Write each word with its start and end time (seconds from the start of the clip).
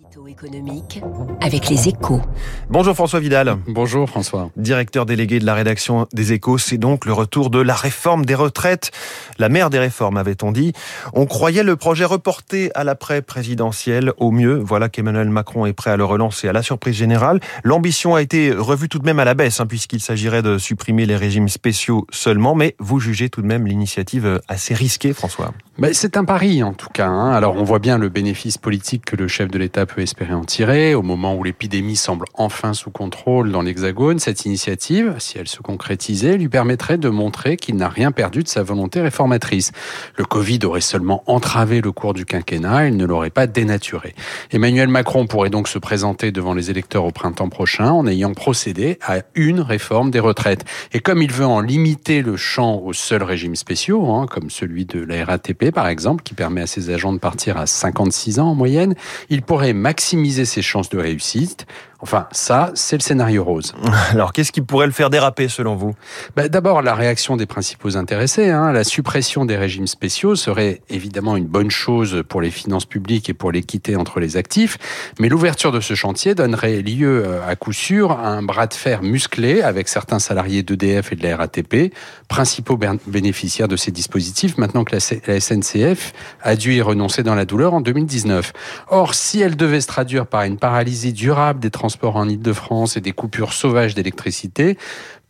Édito 0.00 0.26
économique 0.26 1.00
avec 1.40 1.68
les 1.68 1.88
échos. 1.88 2.20
Bonjour 2.68 2.94
François 2.94 3.20
Vidal. 3.20 3.58
Bonjour 3.68 4.08
François. 4.08 4.50
Directeur 4.56 5.06
délégué 5.06 5.38
de 5.38 5.46
la 5.46 5.54
rédaction 5.54 6.08
des 6.12 6.32
échos, 6.32 6.58
c'est 6.58 6.78
donc 6.78 7.04
le 7.04 7.12
retour 7.12 7.48
de 7.48 7.60
la 7.60 7.74
réforme 7.74 8.24
des 8.24 8.34
retraites. 8.34 8.90
La 9.38 9.48
mère 9.48 9.70
des 9.70 9.78
réformes, 9.78 10.16
avait-on 10.16 10.50
dit. 10.50 10.72
On 11.12 11.26
croyait 11.26 11.62
le 11.62 11.76
projet 11.76 12.04
reporté 12.04 12.72
à 12.74 12.82
l'après-présidentiel. 12.82 14.12
Au 14.16 14.32
mieux, 14.32 14.56
voilà 14.56 14.88
qu'Emmanuel 14.88 15.28
Macron 15.28 15.64
est 15.64 15.72
prêt 15.72 15.90
à 15.90 15.96
le 15.96 16.04
relancer 16.04 16.48
à 16.48 16.52
la 16.52 16.62
surprise 16.62 16.96
générale. 16.96 17.38
L'ambition 17.62 18.16
a 18.16 18.22
été 18.22 18.52
revue 18.52 18.88
tout 18.88 18.98
de 18.98 19.06
même 19.06 19.20
à 19.20 19.24
la 19.24 19.34
baisse, 19.34 19.60
hein, 19.60 19.66
puisqu'il 19.66 20.00
s'agirait 20.00 20.42
de 20.42 20.58
supprimer 20.58 21.06
les 21.06 21.16
régimes 21.16 21.48
spéciaux 21.48 22.06
seulement. 22.10 22.56
Mais 22.56 22.74
vous 22.80 22.98
jugez 22.98 23.28
tout 23.28 23.42
de 23.42 23.46
même 23.46 23.66
l'initiative 23.66 24.40
assez 24.48 24.74
risquée, 24.74 25.12
François. 25.12 25.52
c'est 25.92 26.16
un 26.16 26.24
pari 26.24 26.64
en 26.64 26.72
tout 26.72 26.90
cas. 26.92 27.06
Hein. 27.06 27.30
Alors 27.32 27.54
on 27.54 27.64
voit 27.64 27.78
bien 27.78 27.96
le 27.96 28.08
bénéfice 28.08 28.58
politique 28.58 29.04
que 29.04 29.14
le 29.14 29.28
chef 29.28 29.48
de 29.48 29.58
l'État 29.58 29.83
peut 29.86 30.00
espérer 30.00 30.34
en 30.34 30.44
tirer. 30.44 30.94
Au 30.94 31.02
moment 31.02 31.34
où 31.34 31.44
l'épidémie 31.44 31.96
semble 31.96 32.26
enfin 32.34 32.74
sous 32.74 32.90
contrôle 32.90 33.52
dans 33.52 33.62
l'Hexagone, 33.62 34.18
cette 34.18 34.44
initiative, 34.44 35.14
si 35.18 35.38
elle 35.38 35.48
se 35.48 35.60
concrétisait, 35.60 36.36
lui 36.36 36.48
permettrait 36.48 36.98
de 36.98 37.08
montrer 37.08 37.56
qu'il 37.56 37.76
n'a 37.76 37.88
rien 37.88 38.12
perdu 38.12 38.42
de 38.42 38.48
sa 38.48 38.62
volonté 38.62 39.00
réformatrice. 39.00 39.72
Le 40.16 40.24
Covid 40.24 40.60
aurait 40.64 40.80
seulement 40.80 41.22
entravé 41.26 41.80
le 41.80 41.92
cours 41.92 42.14
du 42.14 42.24
quinquennat, 42.24 42.88
il 42.88 42.96
ne 42.96 43.04
l'aurait 43.04 43.30
pas 43.30 43.46
dénaturé. 43.46 44.14
Emmanuel 44.50 44.88
Macron 44.88 45.26
pourrait 45.26 45.50
donc 45.50 45.68
se 45.68 45.78
présenter 45.78 46.32
devant 46.32 46.54
les 46.54 46.70
électeurs 46.70 47.04
au 47.04 47.10
printemps 47.10 47.48
prochain 47.48 47.90
en 47.90 48.06
ayant 48.06 48.32
procédé 48.32 48.98
à 49.02 49.18
une 49.34 49.60
réforme 49.60 50.10
des 50.10 50.20
retraites. 50.20 50.64
Et 50.92 51.00
comme 51.00 51.22
il 51.22 51.32
veut 51.32 51.46
en 51.46 51.60
limiter 51.60 52.22
le 52.22 52.36
champ 52.36 52.80
aux 52.80 52.92
seuls 52.92 53.22
régimes 53.22 53.56
spéciaux, 53.56 54.10
hein, 54.10 54.26
comme 54.30 54.50
celui 54.50 54.84
de 54.86 55.00
la 55.00 55.24
RATP 55.24 55.70
par 55.70 55.88
exemple, 55.88 56.22
qui 56.22 56.34
permet 56.34 56.62
à 56.62 56.66
ses 56.66 56.90
agents 56.90 57.12
de 57.12 57.18
partir 57.18 57.58
à 57.58 57.66
56 57.66 58.38
ans 58.38 58.50
en 58.50 58.54
moyenne, 58.54 58.94
il 59.28 59.42
pourrait 59.42 59.73
maximiser 59.74 60.44
ses 60.44 60.62
chances 60.62 60.88
de 60.88 60.98
réussite 60.98 61.66
Enfin, 62.04 62.26
ça, 62.32 62.70
c'est 62.74 62.96
le 62.96 63.00
scénario 63.00 63.42
rose. 63.42 63.74
Alors, 64.10 64.34
qu'est-ce 64.34 64.52
qui 64.52 64.60
pourrait 64.60 64.84
le 64.84 64.92
faire 64.92 65.08
déraper, 65.08 65.48
selon 65.48 65.74
vous? 65.74 65.94
Bah, 66.36 66.50
D'abord, 66.50 66.82
la 66.82 66.94
réaction 66.94 67.38
des 67.38 67.46
principaux 67.46 67.96
intéressés. 67.96 68.50
Hein. 68.50 68.72
La 68.72 68.84
suppression 68.84 69.46
des 69.46 69.56
régimes 69.56 69.86
spéciaux 69.86 70.36
serait 70.36 70.82
évidemment 70.90 71.34
une 71.34 71.46
bonne 71.46 71.70
chose 71.70 72.22
pour 72.28 72.42
les 72.42 72.50
finances 72.50 72.84
publiques 72.84 73.30
et 73.30 73.32
pour 73.32 73.52
l'équité 73.52 73.96
entre 73.96 74.20
les 74.20 74.36
actifs, 74.36 74.76
mais 75.18 75.30
l'ouverture 75.30 75.72
de 75.72 75.80
ce 75.80 75.94
chantier 75.94 76.34
donnerait 76.34 76.82
lieu, 76.82 77.24
euh, 77.24 77.48
à 77.48 77.56
coup 77.56 77.72
sûr, 77.72 78.12
à 78.12 78.28
un 78.28 78.42
bras 78.42 78.66
de 78.66 78.74
fer 78.74 79.02
musclé 79.02 79.62
avec 79.62 79.88
certains 79.88 80.18
salariés 80.18 80.62
d'EDF 80.62 81.10
et 81.12 81.16
de 81.16 81.22
la 81.22 81.38
RATP, 81.38 81.94
principaux 82.28 82.78
bénéficiaires 83.06 83.68
de 83.68 83.76
ces 83.76 83.92
dispositifs, 83.92 84.58
maintenant 84.58 84.84
que 84.84 84.94
la 84.94 85.40
SNCF 85.40 86.12
a 86.42 86.54
dû 86.54 86.74
y 86.74 86.82
renoncer 86.82 87.22
dans 87.22 87.34
la 87.34 87.46
douleur 87.46 87.72
en 87.72 87.80
2019. 87.80 88.52
Or, 88.88 89.14
si 89.14 89.40
elle 89.40 89.56
devait 89.64 89.80
se 89.80 89.86
traduire 89.86 90.26
par 90.26 90.42
une 90.42 90.58
paralysie 90.58 91.12
durable 91.12 91.60
des 91.60 91.70
transports 91.70 92.16
en 92.16 92.28
Ile-de-France 92.28 92.96
et 92.96 93.00
des 93.00 93.12
coupures 93.12 93.52
sauvages 93.52 93.94
d'électricité, 93.94 94.76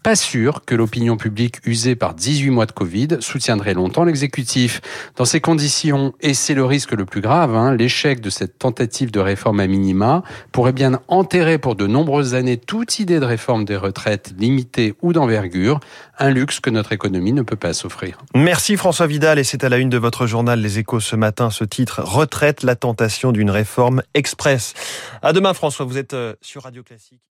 pas 0.04 0.16
sûr 0.16 0.66
que 0.66 0.74
l'opinion 0.74 1.16
publique 1.16 1.60
usée 1.64 1.96
par 1.96 2.12
18 2.14 2.50
mois 2.50 2.66
de 2.66 2.72
Covid 2.72 3.08
soutiendrait 3.20 3.72
longtemps 3.72 4.04
l'exécutif. 4.04 4.82
Dans 5.16 5.24
ces 5.24 5.40
conditions, 5.40 6.12
et 6.20 6.34
c'est 6.34 6.52
le 6.52 6.62
risque 6.66 6.92
le 6.92 7.06
plus 7.06 7.22
grave, 7.22 7.56
hein, 7.56 7.74
l'échec 7.74 8.20
de 8.20 8.28
cette 8.28 8.58
tentative 8.58 9.10
de 9.10 9.18
réforme 9.18 9.60
à 9.60 9.66
minima 9.66 10.22
pourrait 10.52 10.74
bien 10.74 11.00
enterrer 11.08 11.56
pour 11.56 11.74
de 11.74 11.86
nombreuses 11.86 12.34
années 12.34 12.58
toute 12.58 12.98
idée 12.98 13.18
de 13.18 13.24
réforme 13.24 13.64
des 13.64 13.78
retraites 13.78 14.34
limitée 14.38 14.92
ou 15.00 15.14
d'envergure, 15.14 15.80
un 16.18 16.28
luxe 16.28 16.60
que 16.60 16.68
notre 16.68 16.92
économie 16.92 17.32
ne 17.32 17.40
peut 17.40 17.56
pas 17.56 17.72
s'offrir. 17.72 18.18
Merci 18.34 18.76
François 18.76 19.06
Vidal 19.06 19.38
et 19.38 19.44
c'est 19.44 19.64
à 19.64 19.70
la 19.70 19.78
une 19.78 19.88
de 19.88 19.96
votre 19.96 20.26
journal 20.26 20.60
Les 20.60 20.78
Échos 20.78 21.00
ce 21.00 21.16
matin 21.16 21.48
ce 21.48 21.64
titre 21.64 22.02
Retraite 22.02 22.62
la 22.62 22.76
tentation 22.76 23.32
d'une 23.32 23.50
réforme 23.50 24.02
express. 24.12 24.74
À 25.22 25.32
demain 25.32 25.54
François, 25.54 25.86
vous 25.86 25.96
êtes 25.96 26.12
euh, 26.12 26.34
sur 26.42 26.64
Radio 26.64 26.82
Classique. 26.82 27.24